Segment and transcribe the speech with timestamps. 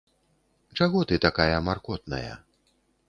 [0.77, 2.33] Чаго ты такая маркотная?